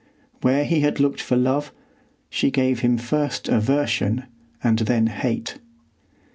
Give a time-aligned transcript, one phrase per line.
[0.41, 1.71] Where he had looked for love,
[2.27, 4.23] she gave him first aversion
[4.63, 5.59] and then hate.